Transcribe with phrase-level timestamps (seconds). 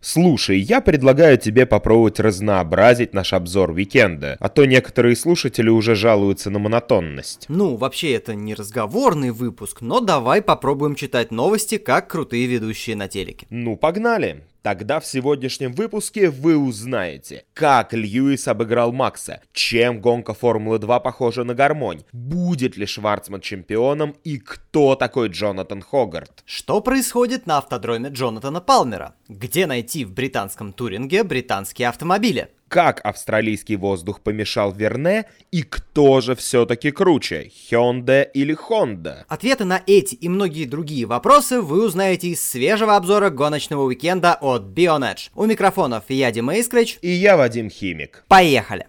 [0.00, 6.50] Слушай, я предлагаю тебе попробовать разнообразить наш обзор уикенда, а то некоторые слушатели уже жалуются
[6.50, 7.46] на монотонность.
[7.48, 13.08] Ну, вообще это не разговорный выпуск, но давай попробуем читать новости, как крутые ведущие на
[13.08, 13.48] телеке.
[13.50, 14.44] Ну, погнали!
[14.68, 21.54] Тогда в сегодняшнем выпуске вы узнаете, как Льюис обыграл Макса, чем гонка Формулы-2 похожа на
[21.54, 26.42] гармонь, будет ли Шварцман чемпионом и кто такой Джонатан Хогарт.
[26.44, 29.14] Что происходит на автодроме Джонатана Палмера?
[29.26, 32.50] Где найти в британском Туринге британские автомобили?
[32.68, 39.24] Как австралийский воздух помешал Верне и кто же все-таки круче, Hyundai или Honda?
[39.28, 44.62] Ответы на эти и многие другие вопросы вы узнаете из свежего обзора гоночного уикенда от
[44.62, 45.30] Bionedge.
[45.34, 48.24] У микрофонов я Дима Искрич и я Вадим Химик.
[48.28, 48.86] Поехали!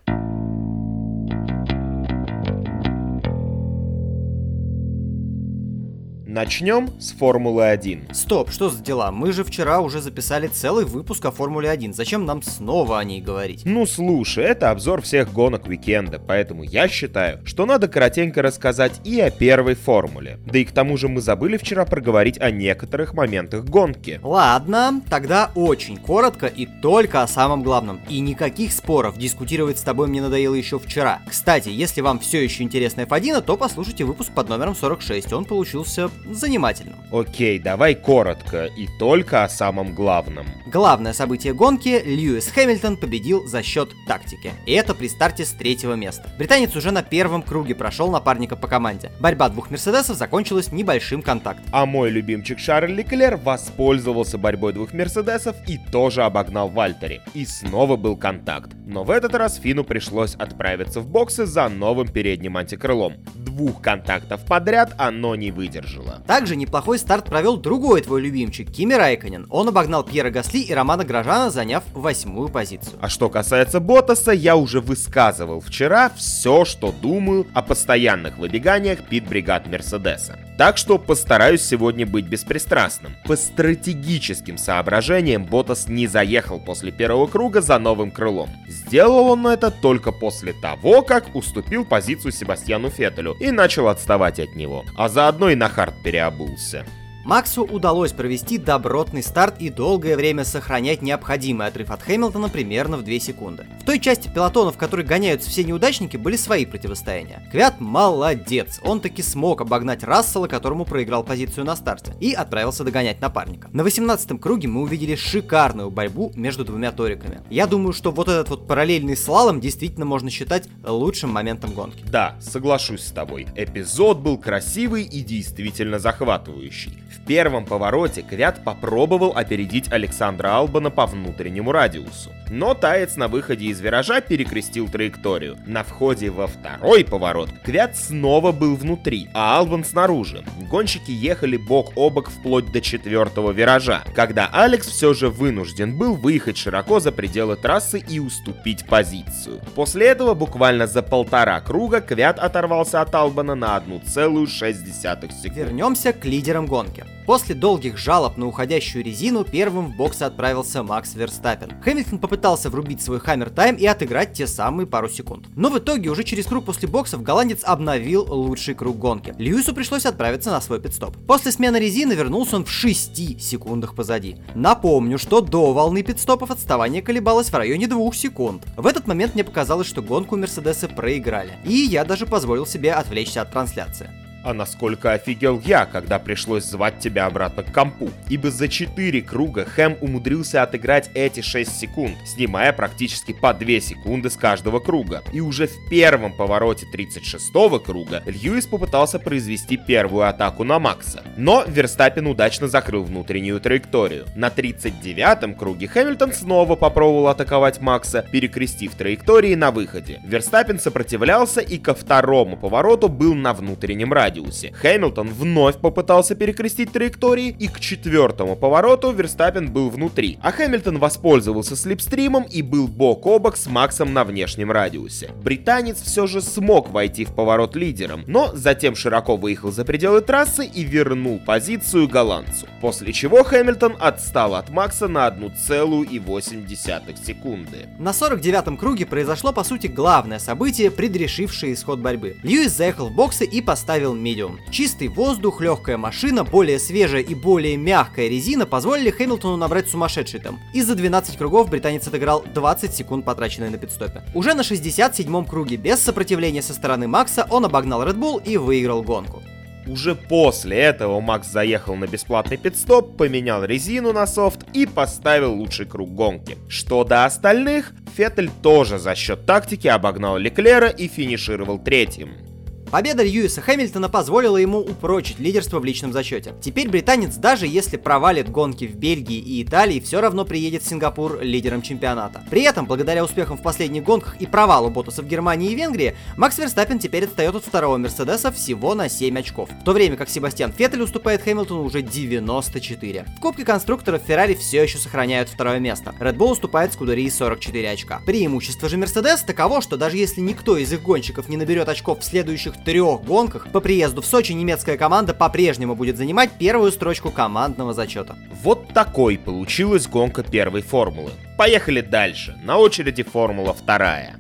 [6.32, 8.10] Начнем с Формулы 1.
[8.14, 9.12] Стоп, что за дела?
[9.12, 11.96] Мы же вчера уже записали целый выпуск о Формуле 1.
[11.96, 13.64] Зачем нам снова о ней говорить?
[13.66, 19.20] Ну слушай, это обзор всех гонок уикенда, поэтому я считаю, что надо коротенько рассказать и
[19.20, 20.38] о первой Формуле.
[20.46, 24.20] Да и к тому же мы забыли вчера проговорить о некоторых моментах гонки.
[24.21, 28.02] Ладно, тогда очень коротко и только о самом главном.
[28.08, 31.24] И никаких споров, дискутировать с тобой мне надоело еще вчера.
[31.27, 36.12] Кстати, если вам все еще интересно F1, то послушайте выпуск под номером 46, он получился
[36.31, 36.95] занимательным.
[37.12, 40.45] Окей, давай коротко и только о самом главном.
[40.67, 44.51] Главное событие гонки– Льюис Хэмилтон победил за счет тактики.
[44.65, 46.29] И это при старте с третьего места.
[46.37, 49.12] Британец уже на первом круге прошел напарника по команде.
[49.20, 51.65] Борьба двух Мерседесов закончилась небольшим контактом.
[51.71, 57.21] А мой любимчик Шарль Леклер воспользовался борьбой двух Мерседесов и тоже обогнал Вальтери.
[57.34, 58.71] И снова был контакт.
[58.85, 63.13] Но в этот раз Фину пришлось отправиться в боксы за новым передним антикрылом.
[63.60, 66.24] Двух контактов подряд оно не выдержало.
[66.25, 69.47] Также неплохой старт провел другой твой любимчик, Кими Райконен.
[69.50, 72.97] Он обогнал Пьера Гасли и Романа Грожана, заняв восьмую позицию.
[73.02, 79.68] А что касается Ботаса, я уже высказывал вчера все, что думаю о постоянных выбеганиях пит-бригад
[79.68, 80.40] Мерседеса.
[80.58, 83.16] Так что постараюсь сегодня быть беспристрастным.
[83.26, 88.50] По стратегическим соображениям Ботас не заехал после первого круга за новым крылом.
[88.68, 94.56] Сделал он это только после того, как уступил позицию Себастьяну Феттелю и начал отставать от
[94.56, 96.86] него, а заодно и на хард переобулся.
[97.25, 103.03] Максу удалось провести добротный старт и долгое время сохранять необходимый отрыв от Хэмилтона примерно в
[103.03, 103.68] 2 секунды.
[103.81, 107.47] В той части пилотона, в которой гоняются все неудачники, были свои противостояния.
[107.52, 113.22] Квят молодец, он таки смог обогнать Рассела, которому проиграл позицию на старте, и отправился догонять
[113.22, 113.69] напарника.
[113.74, 117.41] На 18 круге мы увидели шикарную борьбу между двумя ториками.
[117.50, 122.03] Я думаю, что вот этот вот параллельный слалом действительно можно считать лучшим моментом гонки.
[122.09, 123.47] Да, соглашусь с тобой.
[123.56, 126.97] Эпизод был красивый и действительно захватывающий.
[127.09, 132.31] В первом повороте Квят попробовал опередить Александра Албана по внутреннему радиусу.
[132.50, 135.58] Но Таец на выходе из виража перекрестил траекторию.
[135.66, 140.44] На входе во второй поворот Квят снова был внутри, а Албан снаружи.
[140.70, 146.16] Гонщики ехали бок о бок вплоть до четвертого виража, когда Алекс все же вынужден был
[146.16, 149.62] выехать широко за пределы трассы и уступить позицию.
[149.76, 155.56] После этого буквально за полтора круга Квят оторвался от Албана на 1,6 секунд.
[155.56, 156.99] Вернемся к лидерам гонки.
[157.26, 161.80] После долгих жалоб на уходящую резину первым в боксы отправился Макс Верстаппен.
[161.82, 165.48] Хэмилтон попытался врубить свой хаммер тайм и отыграть те самые пару секунд.
[165.56, 169.36] Но в итоге уже через круг после боксов голландец обновил лучший круг гонки.
[169.38, 171.16] Льюису пришлось отправиться на свой пидстоп.
[171.28, 174.38] После смены резины вернулся он в 6 секундах позади.
[174.56, 178.66] Напомню, что до волны пидстопов отставание колебалось в районе 2 секунд.
[178.76, 181.54] В этот момент мне показалось, что гонку Мерседесы проиграли.
[181.64, 184.09] И я даже позволил себе отвлечься от трансляции.
[184.44, 188.10] А насколько офигел я, когда пришлось звать тебя обратно к компу.
[188.30, 194.30] Ибо за 4 круга Хэм умудрился отыграть эти 6 секунд, снимая практически по 2 секунды
[194.30, 195.22] с каждого круга.
[195.34, 201.22] И уже в первом повороте 36-го круга Льюис попытался произвести первую атаку на Макса.
[201.36, 204.26] Но Верстаппин удачно закрыл внутреннюю траекторию.
[204.36, 210.22] На 39-м круге Хэмилтон снова попробовал атаковать Макса, перекрестив траектории на выходе.
[210.24, 214.72] Верстаппин сопротивлялся и ко второму повороту был на внутреннем радиусе радиусе.
[214.73, 221.76] Хэмилтон вновь попытался перекрестить траектории, и к четвертому повороту Верстаппин был внутри, а Хэмилтон воспользовался
[221.76, 225.31] слепстримом и был бок о бок с Максом на внешнем радиусе.
[225.43, 230.66] Британец все же смог войти в поворот лидером, но затем широко выехал за пределы трассы
[230.66, 232.67] и вернул позицию голландцу.
[232.82, 237.90] После чего Хэмилтон отстал от Макса на 1,8 секунды.
[237.97, 242.37] На 49-м круге произошло по сути главное событие, предрешившее исход борьбы.
[242.43, 244.60] Льюис заехал в боксы и поставил Medium.
[244.72, 250.60] Чистый воздух, легкая машина, более свежая и более мягкая резина позволили Хэмилтону набрать сумасшедший темп.
[250.74, 254.24] И за 12 кругов британец отыграл 20 секунд, потраченные на пидстопе.
[254.36, 259.04] Уже на 67-м круге без сопротивления со стороны Макса он обогнал Red Bull и выиграл
[259.04, 259.42] гонку.
[259.88, 265.88] Уже после этого Макс заехал на бесплатный пидстоп, поменял резину на софт и поставил лучший
[265.88, 266.57] круг гонки.
[266.68, 272.48] Что до остальных, Феттель тоже за счет тактики обогнал Леклера и финишировал третьим.
[272.91, 276.56] Победа Льюиса Хэмилтона позволила ему упрочить лидерство в личном зачете.
[276.59, 281.39] Теперь британец, даже если провалит гонки в Бельгии и Италии, все равно приедет в Сингапур
[281.41, 282.44] лидером чемпионата.
[282.50, 286.57] При этом, благодаря успехам в последних гонках и провалу Ботаса в Германии и Венгрии, Макс
[286.57, 290.71] Верстаппен теперь отстает от второго Мерседеса всего на 7 очков, в то время как Себастьян
[290.71, 293.25] Феттель уступает Хэмилтону уже 94.
[293.38, 296.15] В Кубке конструкторов Феррари все еще сохраняют второе место.
[296.19, 298.21] Red Bull уступает Скудерии 44 очка.
[298.25, 302.24] Преимущество же Мерседес таково, что даже если никто из их гонщиков не наберет очков в
[302.24, 307.93] следующих трех гонках, по приезду в Сочи немецкая команда по-прежнему будет занимать первую строчку командного
[307.93, 308.37] зачета.
[308.63, 311.31] Вот такой получилась гонка первой формулы.
[311.57, 312.57] Поехали дальше.
[312.63, 314.37] На очереди формула вторая.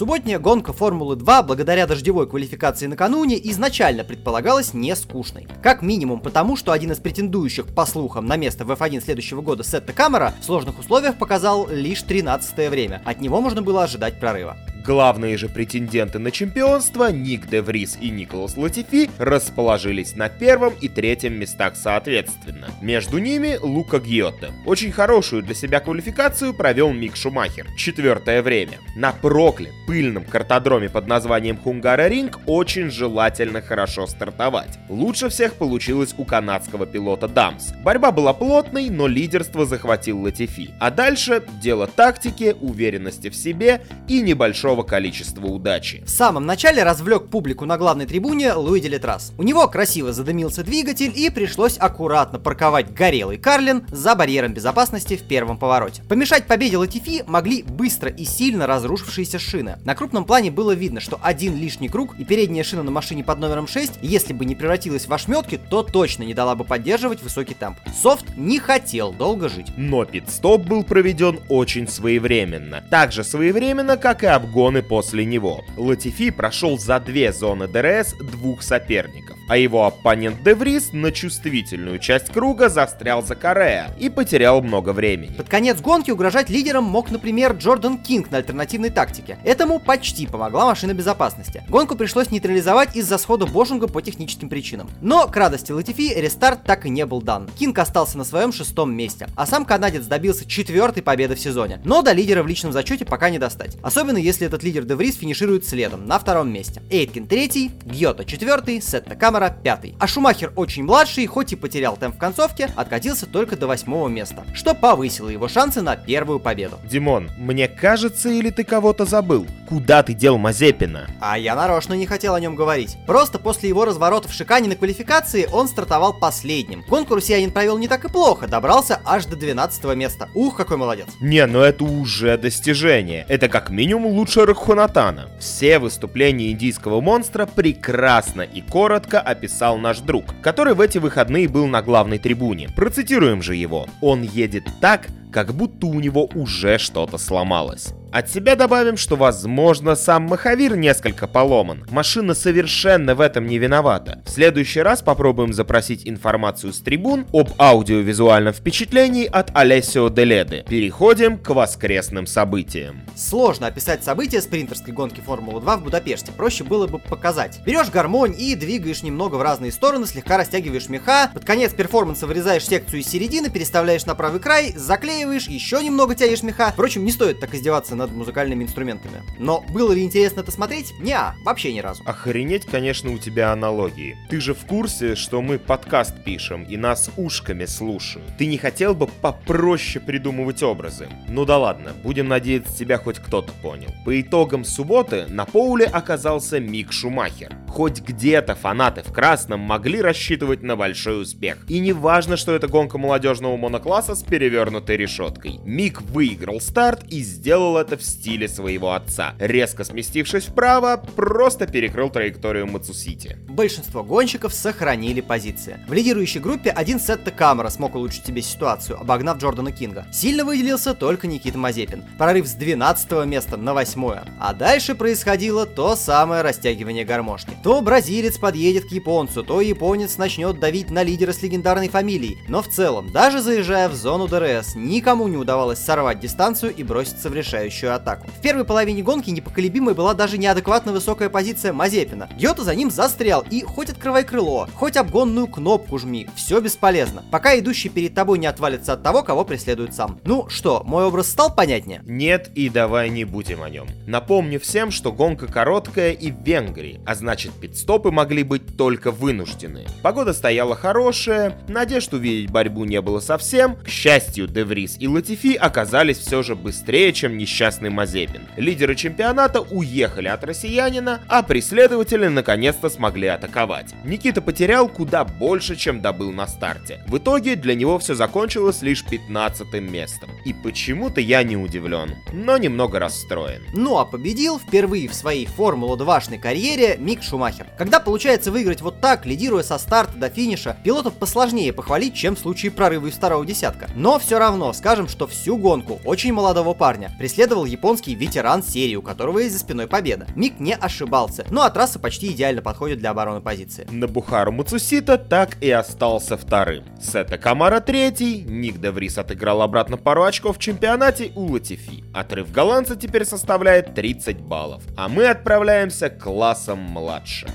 [0.00, 5.46] Субботняя гонка Формулы-2, благодаря дождевой квалификации накануне, изначально предполагалась не скучной.
[5.62, 9.62] Как минимум потому, что один из претендующих, по слухам, на место в F1 следующего года
[9.62, 13.02] Сетта Камера в сложных условиях показал лишь 13 время.
[13.04, 14.56] От него можно было ожидать прорыва.
[14.84, 20.88] Главные же претенденты на чемпионство, Ник Де Врис и Николас Латифи, расположились на первом и
[20.88, 22.68] третьем местах соответственно.
[22.80, 24.52] Между ними Лука Гьотте.
[24.64, 27.66] Очень хорошую для себя квалификацию провел Мик Шумахер.
[27.76, 28.78] Четвертое время.
[28.96, 34.78] На прокле, пыльном картодроме под названием Хунгара Ринг очень желательно хорошо стартовать.
[34.88, 37.72] Лучше всех получилось у канадского пилота Дамс.
[37.84, 40.70] Борьба была плотной, но лидерство захватил Латифи.
[40.80, 46.02] А дальше дело тактики, уверенности в себе и небольшого большого количества удачи.
[46.06, 49.32] В самом начале развлек публику на главной трибуне Луи Делитрас.
[49.36, 55.22] У него красиво задымился двигатель и пришлось аккуратно парковать горелый Карлин за барьером безопасности в
[55.22, 56.02] первом повороте.
[56.08, 59.78] Помешать победе Латифи могли быстро и сильно разрушившиеся шины.
[59.84, 63.40] На крупном плане было видно, что один лишний круг и передняя шина на машине под
[63.40, 67.54] номером 6, если бы не превратилась в ошметки, то точно не дала бы поддерживать высокий
[67.54, 67.78] темп.
[68.00, 69.72] Софт не хотел долго жить.
[69.76, 72.84] Но пит-стоп был проведен очень своевременно.
[72.88, 75.64] Так же своевременно, как и обгон обгоны после него.
[75.76, 81.98] Латифи прошел за две зоны ДРС двух соперников, а его оппонент Де Врис на чувствительную
[81.98, 85.34] часть круга застрял за Корреа и потерял много времени.
[85.34, 89.38] Под конец гонки угрожать лидерам мог, например, Джордан Кинг на альтернативной тактике.
[89.44, 91.64] Этому почти помогла машина безопасности.
[91.68, 94.88] Гонку пришлось нейтрализовать из-за схода Бошунга по техническим причинам.
[95.00, 97.50] Но, к радости Латифи, рестарт так и не был дан.
[97.58, 101.80] Кинг остался на своем шестом месте, а сам канадец добился четвертой победы в сезоне.
[101.84, 103.76] Но до лидера в личном зачете пока не достать.
[103.82, 106.82] Особенно если этот лидер Де Врис финиширует следом, на втором месте.
[106.88, 109.94] Эйткин третий, Гьотто четвертый, Сетта Камера пятый.
[109.98, 114.44] А Шумахер очень младший, хоть и потерял темп в концовке, откатился только до восьмого места,
[114.52, 116.78] что повысило его шансы на первую победу.
[116.84, 119.46] Димон, мне кажется, или ты кого-то забыл?
[119.68, 121.06] Куда ты дел Мазепина?
[121.20, 122.98] А я нарочно не хотел о нем говорить.
[123.06, 126.84] Просто после его разворота в Шикане на квалификации он стартовал последним.
[126.88, 130.28] Гонку россиянин провел не так и плохо, добрался аж до 12 места.
[130.34, 131.06] Ух, какой молодец.
[131.20, 133.24] Не, ну это уже достижение.
[133.28, 135.28] Это как минимум лучше Рахунатана.
[135.38, 141.66] Все выступления индийского монстра прекрасно и коротко описал наш друг, который в эти выходные был
[141.66, 142.68] на главной трибуне.
[142.76, 143.86] Процитируем же его.
[144.00, 147.94] Он едет так, как будто у него уже что-то сломалось.
[148.12, 151.84] От себя добавим, что возможно сам Махавир несколько поломан.
[151.90, 154.20] Машина совершенно в этом не виновата.
[154.26, 160.64] В следующий раз попробуем запросить информацию с трибун об аудиовизуальном впечатлении от Алессио Деледы.
[160.68, 163.02] Переходим к воскресным событиям.
[163.14, 166.32] Сложно описать события спринтерской гонки Формулы-2 в Будапеште.
[166.32, 167.60] Проще было бы показать.
[167.64, 172.66] Берешь гармонь и двигаешь немного в разные стороны, слегка растягиваешь меха, под конец перформанса вырезаешь
[172.66, 176.70] секцию из середины, переставляешь на правый край, заклеиваешь, еще немного тянешь меха.
[176.72, 179.22] Впрочем, не стоит так издеваться над музыкальными инструментами.
[179.38, 180.92] Но было ли интересно это смотреть?
[181.00, 182.02] Не, вообще ни разу.
[182.06, 184.16] Охренеть, конечно, у тебя аналогии.
[184.28, 188.26] Ты же в курсе, что мы подкаст пишем и нас ушками слушают.
[188.38, 191.08] Ты не хотел бы попроще придумывать образы?
[191.28, 193.90] Ну да ладно, будем надеяться, тебя хоть кто-то понял.
[194.04, 197.54] По итогам субботы на Поуле оказался Мик Шумахер.
[197.68, 201.58] Хоть где-то фанаты в красном могли рассчитывать на большой успех.
[201.68, 205.60] И не важно, что это гонка молодежного монокласса с перевернутой решеткой.
[205.64, 209.34] Мик выиграл старт и сделал это чемпионата в стиле своего отца.
[209.38, 213.36] Резко сместившись вправо, просто перекрыл траекторию Мацусити.
[213.48, 215.78] Большинство гонщиков сохранили позиции.
[215.88, 220.06] В лидирующей группе один Сетта Камера смог улучшить себе ситуацию, обогнав Джордана Кинга.
[220.12, 222.04] Сильно выделился только Никита Мазепин.
[222.18, 224.00] Прорыв с 12 места на 8
[224.38, 227.52] А дальше происходило то самое растягивание гармошки.
[227.62, 232.38] То бразилец подъедет к японцу, то японец начнет давить на лидера с легендарной фамилией.
[232.48, 237.30] Но в целом, даже заезжая в зону ДРС, никому не удавалось сорвать дистанцию и броситься
[237.30, 238.26] в решающую атаку.
[238.28, 242.28] В первой половине гонки непоколебимой была даже неадекватно высокая позиция Мазепина.
[242.38, 247.58] Гьотто за ним застрял, и хоть открывай крыло, хоть обгонную кнопку жми, все бесполезно, пока
[247.58, 250.20] идущий перед тобой не отвалится от того, кого преследует сам.
[250.24, 252.02] Ну что, мой образ стал понятнее?
[252.04, 253.86] Нет, и давай не будем о нем.
[254.06, 259.86] Напомню всем, что гонка короткая и в Венгрии, а значит пидстопы могли быть только вынуждены.
[260.02, 263.76] Погода стояла хорошая, надежд увидеть борьбу не было совсем.
[263.76, 267.36] К счастью, Деврис и Латифи оказались все же быстрее, чем
[267.70, 268.48] несчастный Мазепин.
[268.56, 273.94] Лидеры чемпионата уехали от россиянина, а преследователи наконец-то смогли атаковать.
[274.04, 277.02] Никита потерял куда больше, чем добыл на старте.
[277.06, 280.30] В итоге для него все закончилось лишь 15 местом.
[280.44, 283.62] И почему-то я не удивлен, но немного расстроен.
[283.72, 287.66] Ну а победил впервые в своей Формула-2-шной карьере Мик Шумахер.
[287.78, 292.40] Когда получается выиграть вот так, лидируя со старта до финиша, пилотов посложнее похвалить, чем в
[292.40, 293.88] случае прорыва из второго десятка.
[293.94, 299.02] Но все равно скажем, что всю гонку очень молодого парня преследовал японский ветеран серии, у
[299.02, 300.26] которого есть за спиной победа.
[300.34, 303.86] Мик не ошибался, ну а трасса почти идеально подходит для обороны позиции.
[303.90, 306.84] На Бухару Мацусита так и остался вторым.
[307.00, 312.04] Сета Камара третий, Ник Деврис отыграл обратно пару очков в чемпионате у Латифи.
[312.12, 317.48] Отрыв голландца теперь составляет 30 баллов, а мы отправляемся классом младше.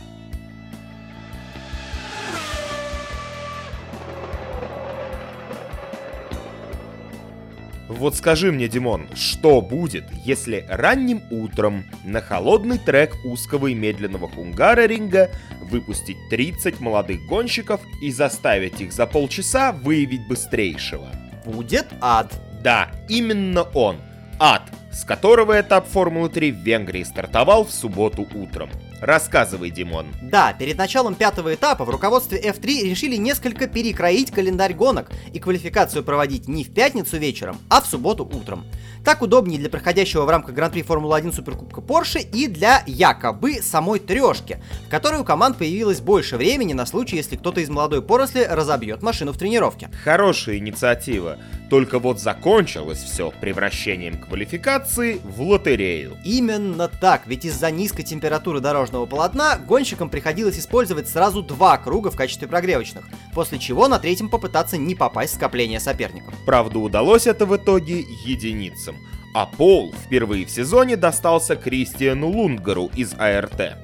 [7.88, 14.28] Вот скажи мне, Димон, что будет, если ранним утром на холодный трек узкого и медленного
[14.28, 15.30] Хунгароринга
[15.70, 21.10] выпустить 30 молодых гонщиков и заставить их за полчаса выявить быстрейшего?
[21.46, 22.34] Будет ад.
[22.64, 23.98] Да, именно он.
[24.40, 24.64] Ад,
[24.96, 28.70] с которого этап Формулы-3 в Венгрии стартовал в субботу утром.
[29.02, 30.08] Рассказывай, Димон.
[30.22, 36.04] Да, перед началом пятого этапа в руководстве F3 решили несколько перекроить календарь гонок и квалификацию
[36.04, 38.66] проводить не в пятницу вечером, а в субботу утром.
[39.04, 44.58] Так удобнее для проходящего в рамках Гран-при Формулы-1 Суперкубка Порше и для якобы самой трешки,
[44.88, 49.04] в которой у команд появилось больше времени на случай, если кто-то из молодой поросли разобьет
[49.04, 49.90] машину в тренировке.
[50.04, 51.38] Хорошая инициатива.
[51.70, 54.85] Только вот закончилось все превращением квалификации
[55.24, 56.18] в лотерею.
[56.24, 62.16] Именно так, ведь из-за низкой температуры дорожного полотна гонщикам приходилось использовать сразу два круга в
[62.16, 66.34] качестве прогревочных, после чего на третьем попытаться не попасть в скопление соперников.
[66.46, 68.96] Правда, удалось это в итоге единицам.
[69.34, 73.78] А пол впервые в сезоне достался Кристиану Лунгеру из АРТ.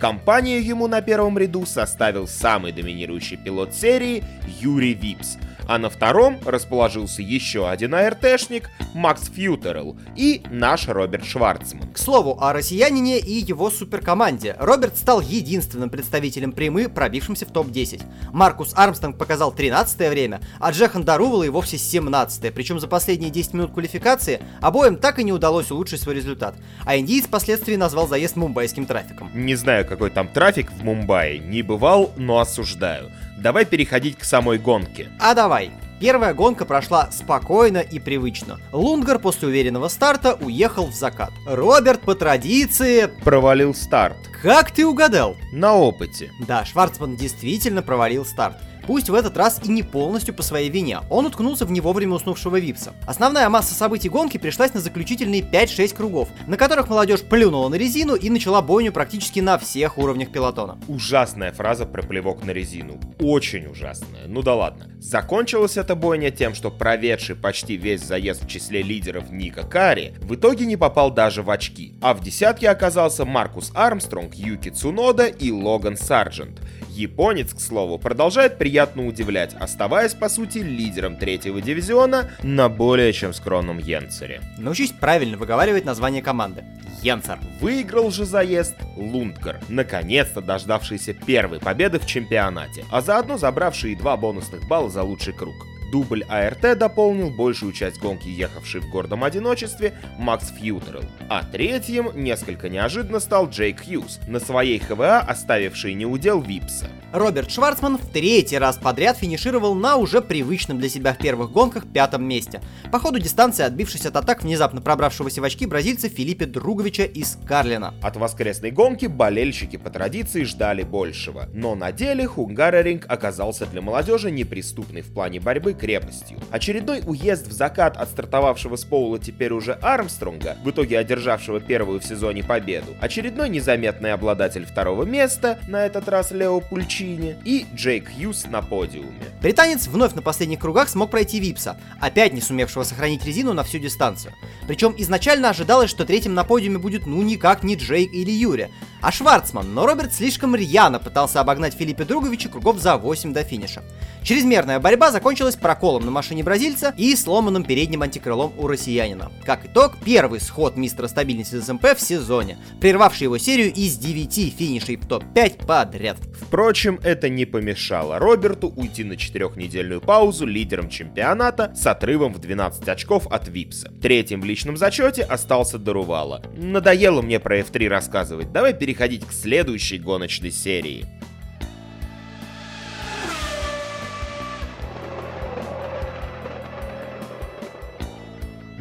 [0.00, 4.24] Компанию ему на первом ряду составил самый доминирующий пилот серии
[4.60, 5.36] Юрий Випс–
[5.68, 11.92] а на втором расположился еще один АРТшник Макс Фьютерл и наш Роберт Шварцман.
[11.92, 14.56] К слову, о россиянине и его суперкоманде.
[14.58, 18.02] Роберт стал единственным представителем прямы, пробившимся в топ-10.
[18.32, 23.54] Маркус Армстронг показал 13 время, а Джехан Дарувал и вовсе 17 причем за последние 10
[23.54, 26.54] минут квалификации обоим так и не удалось улучшить свой результат.
[26.84, 29.30] А индиец впоследствии назвал заезд мумбайским трафиком.
[29.34, 34.58] Не знаю, какой там трафик в Мумбаи, не бывал, но осуждаю давай переходить к самой
[34.58, 35.10] гонке.
[35.20, 35.72] А давай.
[36.00, 38.58] Первая гонка прошла спокойно и привычно.
[38.72, 41.32] Лунгар после уверенного старта уехал в закат.
[41.46, 43.08] Роберт по традиции...
[43.22, 44.16] Провалил старт.
[44.42, 45.36] Как ты угадал?
[45.52, 46.30] На опыте.
[46.46, 48.58] Да, Шварцман действительно провалил старт.
[48.86, 52.14] Пусть в этот раз и не полностью по своей вине, он уткнулся в не вовремя
[52.14, 52.92] уснувшего Випса.
[53.06, 58.14] Основная масса событий гонки пришлась на заключительные 5-6 кругов, на которых молодежь плюнула на резину
[58.14, 60.78] и начала бойню практически на всех уровнях пилотона.
[60.86, 63.00] Ужасная фраза про плевок на резину.
[63.18, 64.26] Очень ужасная.
[64.26, 64.90] Ну да ладно.
[65.00, 70.34] Закончилась эта бойня тем, что проведший почти весь заезд в числе лидеров Ника Кари в
[70.34, 75.50] итоге не попал даже в очки, а в десятке оказался Маркус Армстронг, Юки Цунода и
[75.50, 76.60] Логан Сарджент.
[76.94, 83.32] Японец, к слову, продолжает приятно удивлять, оставаясь, по сути, лидером третьего дивизиона на более чем
[83.32, 84.40] скромном Йенцере.
[84.58, 86.64] Научись правильно выговаривать название команды.
[87.02, 87.38] Йенцер.
[87.60, 94.66] Выиграл же заезд Лундгар, наконец-то дождавшийся первой победы в чемпионате, а заодно забравший два бонусных
[94.68, 95.54] балла за лучший круг.
[95.94, 101.02] Дубль АРТ дополнил большую часть гонки, ехавший в гордом одиночестве Макс Фьютерл.
[101.28, 106.88] А третьим, несколько неожиданно, стал Джейк Хьюз, на своей ХВА оставивший неудел Випса.
[107.12, 111.86] Роберт Шварцман в третий раз подряд финишировал на уже привычном для себя в первых гонках
[111.86, 112.60] пятом месте.
[112.90, 117.94] По ходу дистанции отбившись от атак внезапно пробравшегося в очки бразильца Филиппе Друговича из Карлина.
[118.02, 124.32] От воскресной гонки болельщики по традиции ждали большего, но на деле Хунгареринг оказался для молодежи
[124.32, 126.38] неприступной в плане борьбы крепостью.
[126.50, 132.00] Очередной уезд в закат от стартовавшего с Поула теперь уже Армстронга, в итоге одержавшего первую
[132.00, 137.66] в сезоне победу, очередной незаметный обладатель второго места, на этот раз Лео Пульчи, Феллини и
[137.74, 139.12] Джейк Хьюз на подиуме.
[139.40, 143.78] Британец вновь на последних кругах смог пройти Випса, опять не сумевшего сохранить резину на всю
[143.78, 144.34] дистанцию.
[144.66, 149.12] Причем изначально ожидалось, что третьим на подиуме будет ну никак не Джейк или Юри, а
[149.12, 153.82] Шварцман, но Роберт слишком рьяно пытался обогнать Филиппе Друговича кругов за 8 до финиша.
[154.22, 159.32] Чрезмерная борьба закончилась проколом на машине бразильца и сломанным передним антикрылом у россиянина.
[159.44, 164.94] Как итог, первый сход мистера стабильности СМП в сезоне, прервавший его серию из 9 финишей
[164.94, 166.16] в топ-5 подряд.
[166.40, 172.88] Впрочем, это не помешало Роберту уйти на четырехнедельную паузу лидером чемпионата с отрывом в 12
[172.88, 173.92] очков от Випса.
[174.00, 176.40] Третьим в личном зачете остался Дарувала.
[176.56, 181.04] Надоело мне про F3 рассказывать, давай переходить к следующей гоночной серии.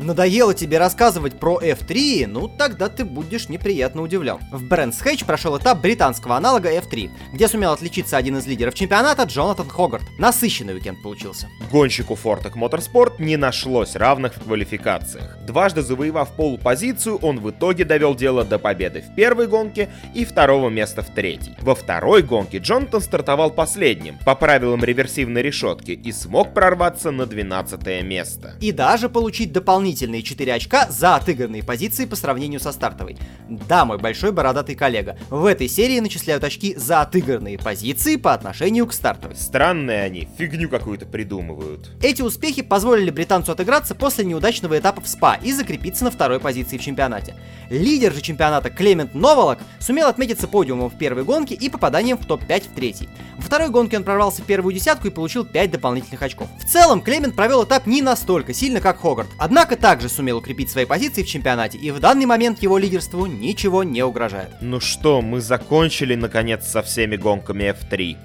[0.03, 2.27] Надоело тебе рассказывать про F3?
[2.27, 4.37] Ну, тогда ты будешь неприятно удивлен.
[4.51, 9.23] В Brands Hatch прошел этап британского аналога F3, где сумел отличиться один из лидеров чемпионата
[9.23, 10.03] Джонатан Хогарт.
[10.19, 11.47] Насыщенный уикенд получился.
[11.71, 15.37] Гонщику Fortec Motorsport не нашлось равных в квалификациях.
[15.45, 20.69] Дважды завоевав полупозицию, он в итоге довел дело до победы в первой гонке и второго
[20.69, 21.55] места в третьей.
[21.61, 28.03] Во второй гонке Джонатан стартовал последним, по правилам реверсивной решетки, и смог прорваться на 12
[28.03, 28.55] место.
[28.59, 33.17] И даже получить дополнительный дополнительные 4 очка за отыгранные позиции по сравнению со стартовой.
[33.47, 38.87] Да, мой большой бородатый коллега, в этой серии начисляют очки за отыгранные позиции по отношению
[38.87, 39.35] к стартовой.
[39.35, 41.91] Странные они, фигню какую-то придумывают.
[42.01, 46.77] Эти успехи позволили британцу отыграться после неудачного этапа в СПА и закрепиться на второй позиции
[46.77, 47.35] в чемпионате.
[47.69, 52.71] Лидер же чемпионата Клемент Новолок сумел отметиться подиумом в первой гонке и попаданием в топ-5
[52.71, 53.09] в третьей.
[53.37, 56.47] Во второй гонке он прорвался в первую десятку и получил 5 дополнительных очков.
[56.59, 60.85] В целом, Клемент провел этап не настолько сильно, как Хогарт, однако также сумел укрепить свои
[60.85, 64.51] позиции в чемпионате, и в данный момент его лидерству ничего не угрожает.
[64.61, 68.15] Ну что, мы закончили наконец со всеми гонками F3.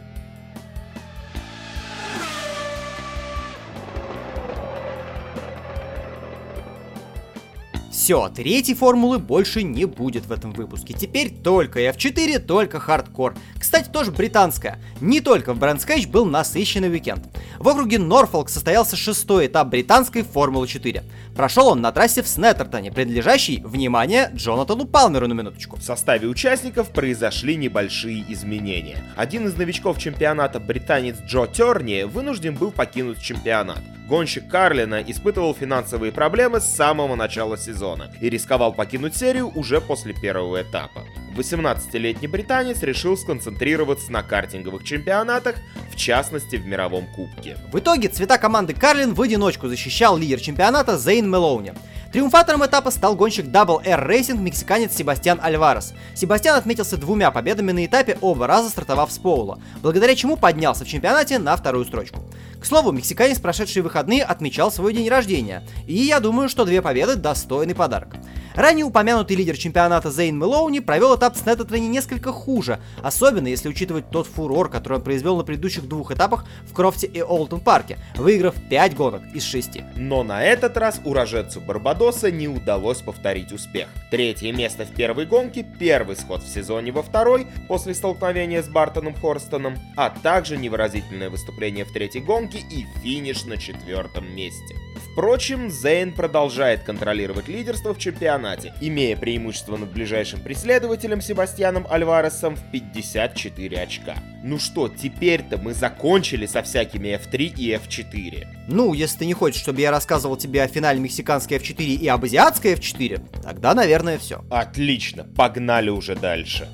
[8.09, 10.95] Все, третьей формулы больше не будет в этом выпуске.
[10.95, 13.35] Теперь только F4, только хардкор.
[13.61, 14.79] Кстати, тоже британская.
[15.03, 17.27] Не только в Брандс-Хэтч был насыщенный уикенд.
[17.59, 21.05] В округе Норфолк состоялся шестой этап британской Формулы 4.
[21.37, 25.77] Прошел он на трассе в Снеттертоне, принадлежащей, внимание, Джонатану Палмеру на минуточку.
[25.77, 29.05] В составе участников произошли небольшие изменения.
[29.19, 33.83] Один из новичков чемпионата, британец Джо Терни, вынужден был покинуть чемпионат.
[34.09, 40.15] Гонщик Карлина испытывал финансовые проблемы с самого начала сезона и рисковал покинуть серию уже после
[40.15, 41.05] первого этапа.
[41.37, 45.57] 18-летний британец решил сконцентрироваться на картинговых чемпионатах,
[45.93, 47.59] в частности в мировом кубке.
[47.71, 51.75] В итоге цвета команды Карлин в одиночку защищал лидер чемпионата Зейн Мелоуни.
[52.13, 55.93] Триумфатором этапа стал гонщик Double Air Racing мексиканец Себастьян Альварес.
[56.15, 60.89] Себастьян отметился двумя победами на этапе, оба раза стартовав с Поула, благодаря чему поднялся в
[60.89, 62.23] чемпионате на вторую строчку.
[62.59, 67.15] К слову, мексиканец прошедшие выходные отмечал свой день рождения, и я думаю, что две победы
[67.15, 68.15] достойный подарок.
[68.55, 74.11] Ранее упомянутый лидер чемпионата Зейн Мелоуни провел этап с Нетатрене несколько хуже, особенно если учитывать
[74.11, 78.55] тот фурор, который он произвел на предыдущих двух этапах в Крофте и Олтон Парке, выиграв
[78.69, 79.83] 5 гонок из 6.
[79.95, 81.98] Но на этот раз уроженцу Барбадоса
[82.31, 83.89] не удалось повторить успех.
[84.11, 89.15] Третье место в первой гонке, первый сход в сезоне во второй, после столкновения с Бартоном
[89.15, 94.75] Хорстоном, а также невыразительное выступление в третьей гонке и финиш на четвертом месте.
[94.99, 102.71] Впрочем, Зейн продолжает контролировать лидерство в чемпионате, имея преимущество над ближайшим преследователем Себастьяном Альваресом в
[102.71, 104.15] 54 очка.
[104.43, 108.47] Ну что, теперь-то мы закончили со всякими F3 и F4.
[108.69, 112.25] Ну, если ты не хочешь, чтобы я рассказывал тебе о финале мексиканской F4 и об
[112.25, 114.45] азиатской F4, тогда, наверное, все.
[114.51, 116.69] Отлично, погнали уже дальше.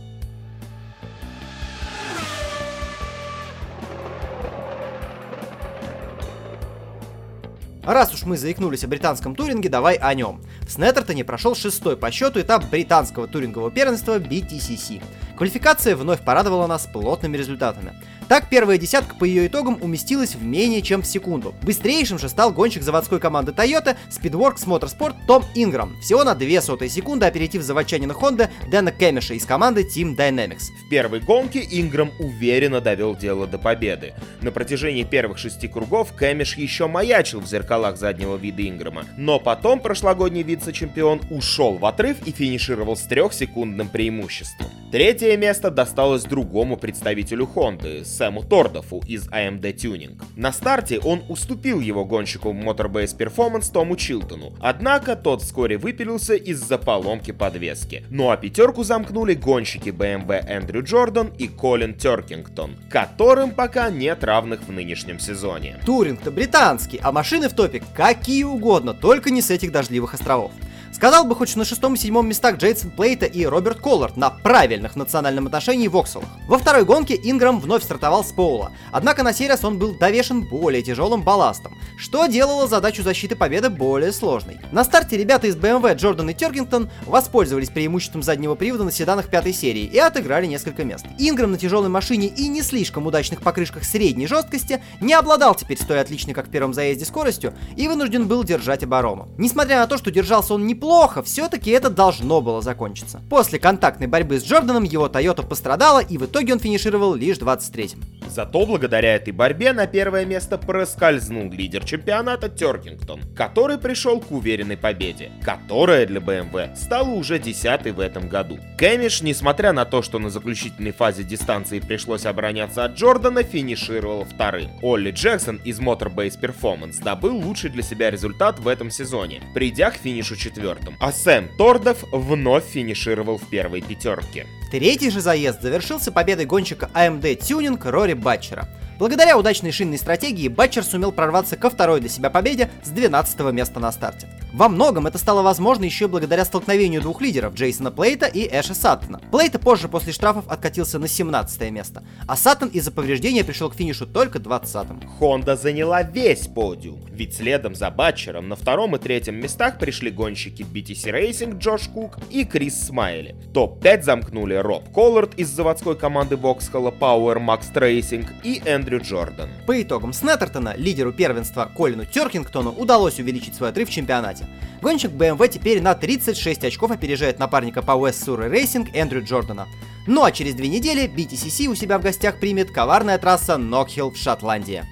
[7.86, 10.40] Раз уж мы заикнулись о британском туринге, давай о нем.
[10.62, 15.02] В Снеттертоне прошел шестой по счету этап британского турингового первенства BTCC.
[15.36, 17.92] Квалификация вновь порадовала нас плотными результатами.
[18.28, 21.54] Так, первая десятка по ее итогам уместилась в менее чем в секунду.
[21.62, 25.94] Быстрейшим же стал гонщик заводской команды Toyota Speedworks Motorsport Том Инграм.
[26.00, 30.64] Всего на 2 сотые секунды опередив заводчанина Honda Дэна Кэмиша из команды Team Dynamics.
[30.86, 34.14] В первой гонке Инграм уверенно довел дело до победы.
[34.40, 39.80] На протяжении первых шести кругов Кэмиш еще маячил в зеркалах заднего вида Инграма, но потом
[39.80, 44.68] прошлогодний вице-чемпион ушел в отрыв и финишировал с трехсекундным преимуществом.
[44.90, 50.22] Третье место досталось другому представителю Honda, Сэму Тордофу из AMD Tuning.
[50.36, 56.78] На старте он уступил его гонщику Motorbase Performance Тому Чилтону, однако тот вскоре выпилился из-за
[56.78, 58.04] поломки подвески.
[58.10, 64.62] Ну а пятерку замкнули гонщики BMW Эндрю Джордан и Колин Теркингтон, которым пока нет равных
[64.62, 65.80] в нынешнем сезоне.
[65.84, 70.52] Туринг-то британский, а машины в топе какие угодно, только не с этих дождливых островов.
[70.94, 74.94] Сказал бы хоть на шестом и седьмом местах Джейсон Плейта и Роберт Коллард на правильных
[74.94, 76.28] национальном отношении Вокселах.
[76.46, 80.42] Во второй гонке Инграм вновь стартовал с Поула, однако на сей раз он был довешен
[80.42, 84.60] более тяжелым балластом, что делало задачу защиты победы более сложной.
[84.70, 89.52] На старте ребята из BMW Джордан и Тергингтон воспользовались преимуществом заднего привода на седанах пятой
[89.52, 91.06] серии и отыграли несколько мест.
[91.18, 95.84] Инграм на тяжелой машине и не слишком удачных покрышках средней жесткости не обладал теперь с
[95.84, 99.28] той отличной, как в первом заезде, скоростью и вынужден был держать оборону.
[99.38, 103.22] Несмотря на то, что держался он не плохо, все-таки это должно было закончиться.
[103.30, 108.02] После контактной борьбы с Джорданом его Toyota пострадала, и в итоге он финишировал лишь 23-м.
[108.28, 114.76] Зато благодаря этой борьбе на первое место проскользнул лидер чемпионата Теркингтон, который пришел к уверенной
[114.76, 118.58] победе, которая для BMW стала уже десятой в этом году.
[118.76, 124.70] Кэмиш, несмотря на то, что на заключительной фазе дистанции пришлось обороняться от Джордана, финишировал вторым.
[124.82, 129.94] Олли Джексон из Motorbase Performance добыл лучший для себя результат в этом сезоне, придя к
[129.94, 134.46] финишу четвертым четвертым, а Сэм Тордов вновь финишировал в первой пятерке.
[134.70, 138.68] Третий же заезд завершился победой гонщика AMD Tuning Рори Батчера.
[138.98, 143.80] Благодаря удачной шинной стратегии Батчер сумел прорваться ко второй для себя победе с 12 места
[143.80, 144.28] на старте.
[144.52, 149.20] Во многом это стало возможно еще благодаря столкновению двух лидеров Джейсона Плейта и Эша Саттона.
[149.32, 154.06] Плейта позже после штрафов откатился на 17 место, а Саттон из-за повреждения пришел к финишу
[154.06, 155.08] только 20-м.
[155.18, 160.62] Honda заняла весь подиум, ведь следом за Батчером на втором и третьем местах пришли гонщики
[160.62, 163.34] BTC Racing Джош Кук и Крис Смайли.
[163.52, 169.48] Топ-5 замкнули Роб Коллард из заводской команды Vauxhall Power Maxed Racing и Эндрю Джордан.
[169.66, 174.46] По итогам Снеттертона, лидеру первенства Колину Теркингтону удалось увеличить свой отрыв в чемпионате.
[174.82, 179.66] Гонщик BMW теперь на 36 очков опережает напарника по West Surrey Racing Эндрю Джордана.
[180.06, 184.16] Ну а через две недели BTCC у себя в гостях примет коварная трасса Нокхилл в
[184.16, 184.84] Шотландии.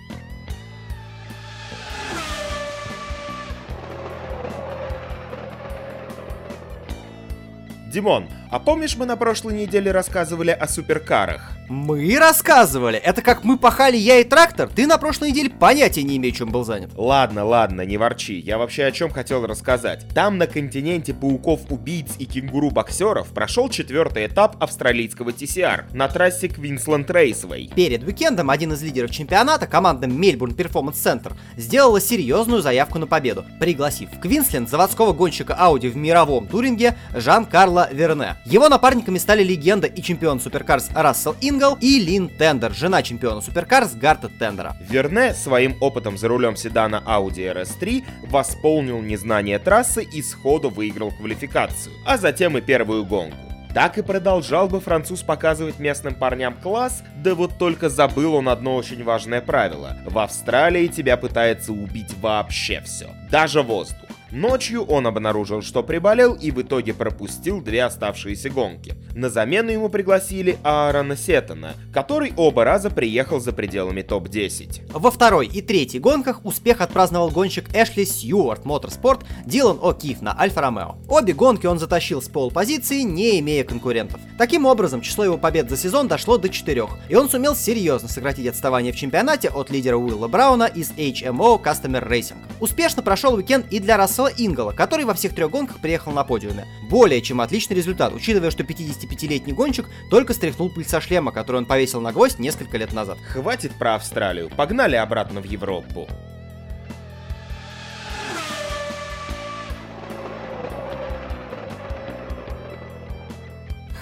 [7.92, 11.52] Димон, а помнишь, мы на прошлой неделе рассказывали о суперкарах?
[11.72, 12.98] Мы рассказывали.
[12.98, 14.68] Это как мы пахали я и трактор.
[14.68, 16.90] Ты на прошлой неделе понятия не имею, чем был занят.
[16.96, 18.38] Ладно, ладно, не ворчи.
[18.38, 20.06] Я вообще о чем хотел рассказать.
[20.14, 27.72] Там на континенте пауков-убийц и кенгуру-боксеров прошел четвертый этап австралийского TCR на трассе Квинсленд Рейсвей.
[27.74, 33.46] Перед уикендом один из лидеров чемпионата, команда Melbourne Performance Centre, сделала серьезную заявку на победу,
[33.58, 38.36] пригласив в Квинсленд заводского гонщика Ауди в мировом туринге Жан-Карло Верне.
[38.44, 43.94] Его напарниками стали легенда и чемпион Supercars Рассел Ингл и Лин Тендер, жена чемпиона Supercars
[43.94, 44.76] Гарта Тендера.
[44.80, 51.94] Верне своим опытом за рулем седана Audi RS3 восполнил незнание трассы и сходу выиграл квалификацию,
[52.04, 53.36] а затем и первую гонку.
[53.74, 58.74] Так и продолжал бы француз показывать местным парням класс, да вот только забыл он одно
[58.74, 59.96] очень важное правило.
[60.04, 64.01] В Австралии тебя пытается убить вообще все, даже воздух.
[64.32, 68.94] Ночью он обнаружил, что приболел и в итоге пропустил две оставшиеся гонки.
[69.14, 74.90] На замену ему пригласили Аарона Сеттона, который оба раза приехал за пределами топ-10.
[74.90, 80.62] Во второй и третьей гонках успех отпраздновал гонщик Эшли Сьюарт Моторспорт Дилан О'Киф на Альфа
[80.62, 80.96] Ромео.
[81.10, 84.18] Обе гонки он затащил с пол-позиции, не имея конкурентов.
[84.38, 88.46] Таким образом, число его побед за сезон дошло до четырех, и он сумел серьезно сократить
[88.46, 92.38] отставание в чемпионате от лидера Уилла Брауна из HMO Customer Racing.
[92.60, 96.66] Успешно прошел уикенд и для Рассела Ингола, который во всех трех гонках приехал на подиуме.
[96.88, 101.56] Более чем отличный результат, учитывая, что 50 25-летний гонщик только стряхнул пыль со шлема, который
[101.58, 103.18] он повесил на гвоздь несколько лет назад.
[103.28, 106.08] Хватит про Австралию, погнали обратно в Европу.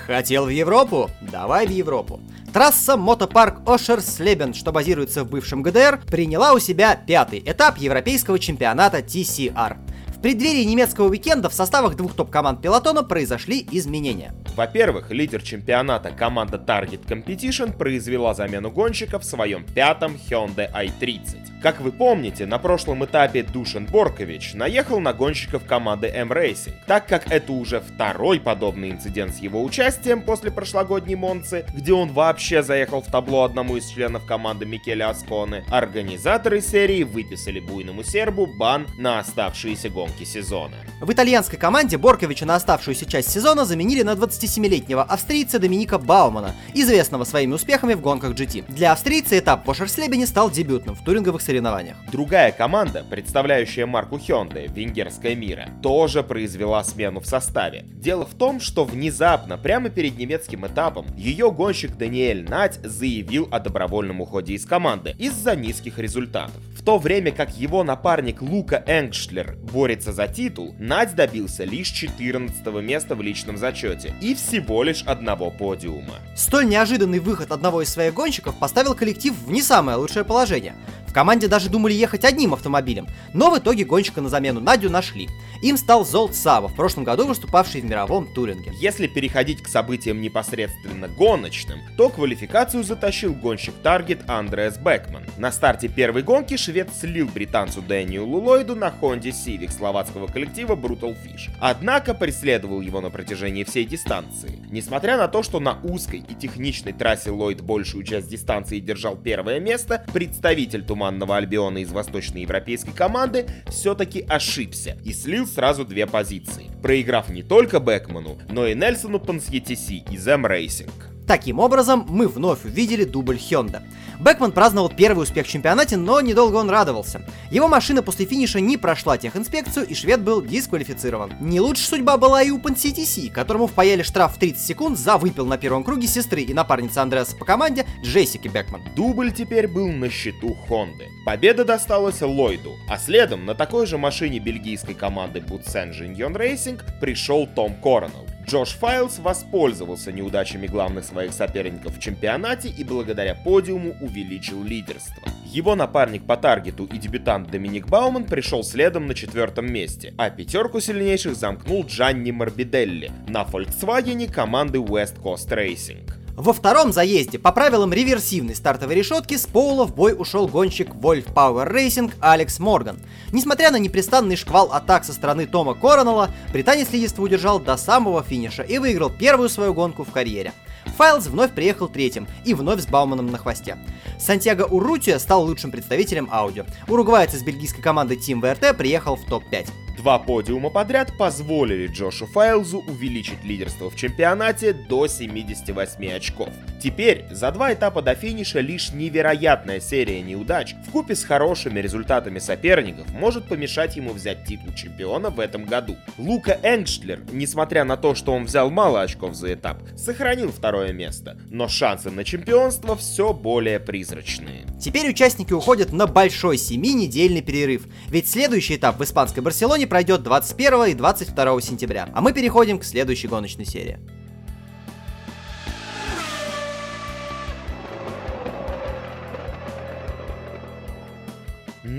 [0.07, 1.09] Хотел в Европу?
[1.21, 2.21] Давай в Европу.
[2.53, 8.99] Трасса Мотопарк Ошерслебен, что базируется в бывшем ГДР, приняла у себя пятый этап европейского чемпионата
[8.99, 9.77] TCR
[10.23, 14.35] Преддверии немецкого уикенда в составах двух топ-команд пилотона произошли изменения.
[14.55, 21.63] Во-первых, лидер чемпионата команда Target Competition произвела замену гонщика в своем пятом Hyundai i30.
[21.63, 27.31] Как вы помните, на прошлом этапе Душин Боркович наехал на гонщиков команды M-Racing, так как
[27.31, 33.03] это уже второй подобный инцидент с его участием после прошлогодней Монцы, где он вообще заехал
[33.03, 39.19] в табло одному из членов команды Микеле Асконы, организаторы серии выписали буйному сербу бан на
[39.19, 40.77] оставшиеся гонки сезона.
[41.01, 47.25] В итальянской команде Борковича на оставшуюся часть сезона заменили на 27-летнего австрийца Доминика Баумана, известного
[47.25, 48.65] своими успехами в гонках GT.
[48.69, 51.97] Для австрийца этап в Ошерслебене стал дебютным в туринговых соревнованиях.
[52.11, 57.85] Другая команда, представляющая марку Hyundai, Венгерская Мира, тоже произвела смену в составе.
[57.87, 63.61] Дело в том, что внезапно, прямо перед немецким этапом, ее гонщик Даниэль Надь заявил о
[63.61, 66.57] добровольном уходе из команды из-за низких результатов.
[66.77, 72.67] В то время как его напарник Лука Энгштлер борется за титул, Надь добился лишь 14
[72.83, 76.15] места в личном зачете и всего лишь одного подиума.
[76.37, 80.75] Столь неожиданный выход одного из своих гонщиков поставил коллектив в не самое лучшее положение.
[81.11, 85.29] В команде даже думали ехать одним автомобилем, но в итоге гонщика на замену Надю нашли.
[85.61, 88.71] Им стал Золт Сава, в прошлом году выступавший в мировом туринге.
[88.81, 95.25] Если переходить к событиям непосредственно гоночным, то квалификацию затащил гонщик Таргет Андреас Бекман.
[95.37, 101.17] На старте первой гонки швед слил британцу Дэниелу Ллойду на Honda Civic словацкого коллектива Brutal
[101.17, 101.51] Fish.
[101.59, 104.61] Однако преследовал его на протяжении всей дистанции.
[104.71, 109.59] Несмотря на то, что на узкой и техничной трассе Ллойд большую часть дистанции держал первое
[109.59, 117.29] место, представитель Туманного Альбиона из восточноевропейской команды все-таки ошибся и слил сразу две позиции, проиграв
[117.29, 120.91] не только Бекману, но и Нельсону Пансьетиси из M-Racing.
[121.31, 123.85] Таким образом, мы вновь увидели дубль Хёнда.
[124.19, 127.25] Бекман праздновал первый успех в чемпионате, но недолго он радовался.
[127.53, 131.35] Его машина после финиша не прошла техинспекцию, и швед был дисквалифицирован.
[131.41, 135.47] Не лучшая судьба была и у Панситиси, которому впаяли штраф в 30 секунд за выпил
[135.47, 138.83] на первом круге сестры и напарницы Андреаса по команде Джессики Бекман.
[138.97, 141.07] Дубль теперь был на счету Хонды.
[141.25, 147.47] Победа досталась Ллойду, а следом на такой же машине бельгийской команды Boots Engine Racing пришел
[147.47, 148.27] Том Коронелл.
[148.51, 155.23] Джош Файлс воспользовался неудачами главных своих соперников в чемпионате и благодаря подиуму увеличил лидерство.
[155.45, 160.81] Его напарник по таргету и дебютант Доминик Бауман пришел следом на четвертом месте, а пятерку
[160.81, 166.09] сильнейших замкнул Джанни Морбиделли на Volkswagen команды West Coast Racing.
[166.41, 171.35] Во втором заезде по правилам реверсивной стартовой решетки с Поула в бой ушел гонщик Wolf
[171.35, 172.99] Power Racing Алекс Морган.
[173.31, 178.63] Несмотря на непрестанный шквал атак со стороны Тома Коронелла, британец лидерство удержал до самого финиша
[178.63, 180.55] и выиграл первую свою гонку в карьере.
[181.01, 183.79] Файлз вновь приехал третьим и вновь с Бауманом на хвосте.
[184.19, 186.67] Сантьяго Урутия стал лучшим представителем аудио.
[186.89, 189.71] Уругвайец из бельгийской команды Team VRT приехал в топ-5.
[189.97, 196.49] Два подиума подряд позволили Джошу Файлзу увеличить лидерство в чемпионате до 78 очков.
[196.83, 202.39] Теперь, за два этапа до финиша, лишь невероятная серия неудач в купе с хорошими результатами
[202.39, 205.97] соперников может помешать ему взять титул чемпиона в этом году.
[206.17, 211.37] Лука Энгштлер, несмотря на то, что он взял мало очков за этап, сохранил второе место,
[211.51, 214.65] но шансы на чемпионство все более призрачные.
[214.81, 220.85] Теперь участники уходят на большой семинедельный перерыв, ведь следующий этап в испанской Барселоне пройдет 21
[220.87, 223.99] и 22 сентября, а мы переходим к следующей гоночной серии.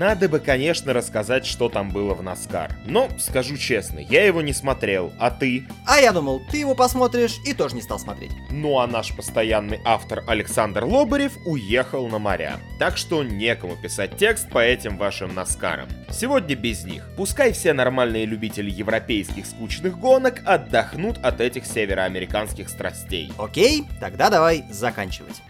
[0.02, 2.76] Надо бы, конечно, рассказать, что там было в Наскар.
[2.86, 5.64] Но, скажу честно, я его не смотрел, а ты?
[5.86, 8.32] А я думал, ты его посмотришь и тоже не стал смотреть.
[8.50, 12.56] Ну а наш постоянный автор Александр Лобарев уехал на моря.
[12.80, 15.88] Так что некому писать текст по этим вашим Наскарам.
[16.10, 17.08] Сегодня без них.
[17.16, 23.32] Пускай все нормальные любители европейских скучных гонок отдохнут от этих североамериканских страстей.
[23.38, 25.42] Окей, тогда давай заканчивать.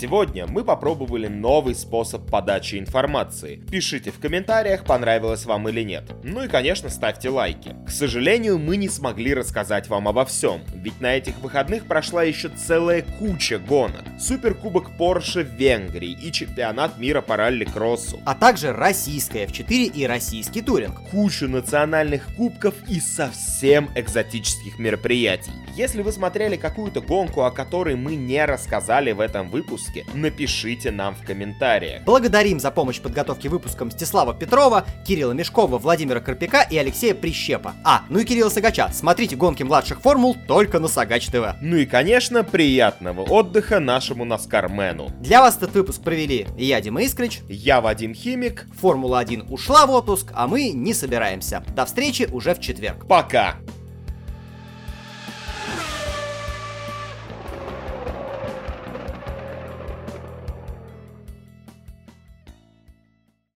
[0.00, 3.56] Сегодня мы попробовали новый способ подачи информации.
[3.70, 6.04] Пишите в комментариях, понравилось вам или нет.
[6.24, 7.76] Ну и конечно ставьте лайки.
[7.86, 12.48] К сожалению, мы не смогли рассказать вам обо всем, ведь на этих выходных прошла еще
[12.48, 14.00] целая куча гонок.
[14.18, 18.20] Суперкубок Porsche в Венгрии и чемпионат мира по ралли-кроссу.
[18.24, 20.98] А также российская F4 и российский туринг.
[21.10, 25.52] Кучу национальных кубков и совсем экзотических мероприятий.
[25.76, 30.04] Если вы смотрели какую-то гонку, о которой мы не рассказали в этом выпуске, выпуске?
[30.14, 32.04] Напишите нам в комментариях.
[32.04, 37.74] Благодарим за помощь в подготовке выпуска Мстислава Петрова, Кирилла Мешкова, Владимира Карпика и Алексея Прищепа.
[37.84, 38.88] А, ну и Кирилла Сагача.
[38.92, 41.56] Смотрите гонки младших формул только на Сагач ТВ.
[41.60, 45.10] Ну и, конечно, приятного отдыха нашему Наскармену.
[45.20, 48.66] Для вас этот выпуск провели я, Дима Искрич, Я Вадим Химик.
[48.80, 51.62] Формула-1 ушла в отпуск, а мы не собираемся.
[51.74, 53.06] До встречи уже в четверг.
[53.06, 53.56] Пока!